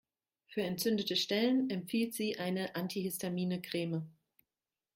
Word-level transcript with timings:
Für 0.47 0.63
entzündete 0.63 1.15
Stellen 1.15 1.69
empfiehlt 1.69 2.15
sie 2.15 2.39
eine 2.39 2.75
antihistamine 2.75 3.61
Creme. 3.61 4.09